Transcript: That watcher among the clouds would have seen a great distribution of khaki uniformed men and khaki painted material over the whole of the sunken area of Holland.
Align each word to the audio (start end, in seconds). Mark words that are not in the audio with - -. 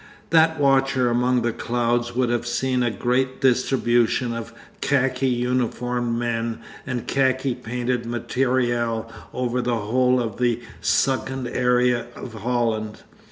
That 0.31 0.59
watcher 0.59 1.11
among 1.11 1.43
the 1.43 1.51
clouds 1.53 2.15
would 2.15 2.31
have 2.31 2.47
seen 2.47 2.81
a 2.81 2.89
great 2.89 3.39
distribution 3.39 4.33
of 4.33 4.51
khaki 4.81 5.27
uniformed 5.27 6.17
men 6.17 6.57
and 6.87 7.05
khaki 7.05 7.53
painted 7.53 8.07
material 8.07 9.11
over 9.31 9.61
the 9.61 9.77
whole 9.77 10.19
of 10.19 10.37
the 10.37 10.59
sunken 10.81 11.45
area 11.45 12.07
of 12.15 12.33
Holland. 12.33 13.03